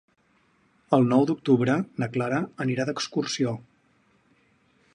[0.97, 3.53] El nou d'octubre na Clara anirà d'excursió.